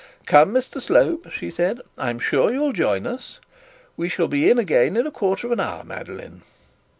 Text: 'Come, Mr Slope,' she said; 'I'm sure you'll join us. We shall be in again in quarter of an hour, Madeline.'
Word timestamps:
'Come, 0.25 0.51
Mr 0.51 0.81
Slope,' 0.81 1.31
she 1.31 1.51
said; 1.51 1.79
'I'm 1.95 2.17
sure 2.17 2.51
you'll 2.51 2.73
join 2.73 3.05
us. 3.05 3.39
We 3.95 4.09
shall 4.09 4.27
be 4.27 4.49
in 4.49 4.57
again 4.57 4.97
in 4.97 5.11
quarter 5.11 5.45
of 5.45 5.53
an 5.53 5.59
hour, 5.59 5.83
Madeline.' 5.83 6.41